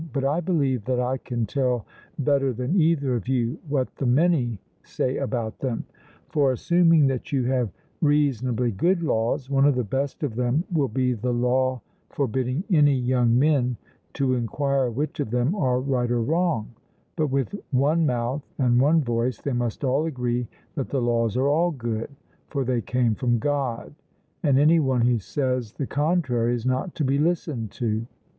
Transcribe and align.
But 0.13 0.25
I 0.25 0.39
believe 0.41 0.85
that 0.85 0.99
I 0.99 1.17
can 1.19 1.45
tell 1.45 1.85
better 2.17 2.53
than 2.53 2.75
either 2.81 3.13
of 3.15 3.27
you 3.27 3.59
what 3.67 3.97
the 3.97 4.07
many 4.07 4.57
say 4.81 5.17
about 5.19 5.59
them. 5.59 5.83
For 6.29 6.51
assuming 6.51 7.05
that 7.05 7.31
you 7.31 7.43
have 7.43 7.69
reasonably 8.01 8.71
good 8.71 9.03
laws, 9.03 9.47
one 9.47 9.63
of 9.65 9.75
the 9.75 9.83
best 9.83 10.23
of 10.23 10.33
them 10.35 10.63
will 10.73 10.87
be 10.87 11.13
the 11.13 11.31
law 11.31 11.81
forbidding 12.09 12.63
any 12.71 12.95
young 12.95 13.37
men 13.37 13.77
to 14.13 14.33
enquire 14.33 14.89
which 14.89 15.19
of 15.19 15.29
them 15.29 15.53
are 15.53 15.79
right 15.79 16.09
or 16.09 16.23
wrong; 16.23 16.71
but 17.15 17.27
with 17.27 17.53
one 17.69 18.03
mouth 18.03 18.41
and 18.57 18.81
one 18.81 19.03
voice 19.03 19.39
they 19.39 19.53
must 19.53 19.83
all 19.83 20.07
agree 20.07 20.47
that 20.73 20.89
the 20.89 20.99
laws 20.99 21.37
are 21.37 21.47
all 21.47 21.69
good, 21.69 22.09
for 22.47 22.65
they 22.65 22.81
came 22.81 23.13
from 23.13 23.37
God; 23.37 23.93
and 24.41 24.57
any 24.57 24.79
one 24.79 25.01
who 25.01 25.19
says 25.19 25.73
the 25.73 25.85
contrary 25.85 26.55
is 26.55 26.65
not 26.65 26.95
to 26.95 27.03
be 27.05 27.19
listened 27.19 27.69
to. 27.73 28.07